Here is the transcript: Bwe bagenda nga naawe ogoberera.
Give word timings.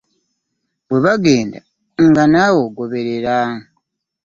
Bwe 0.87 0.99
bagenda 1.05 1.59
nga 2.09 2.23
naawe 2.31 2.59
ogoberera. 2.67 3.37